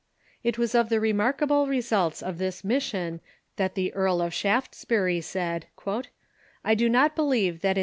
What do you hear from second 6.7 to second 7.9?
do not believe that in Turkey